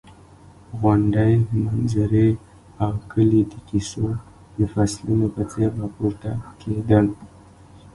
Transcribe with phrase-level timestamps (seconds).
[0.79, 1.33] غونډۍ،
[1.65, 2.29] منظرې
[2.83, 4.05] او کلي د کیسو
[4.59, 6.29] د فصلونو په څېر راپورته
[6.61, 7.05] کېدل.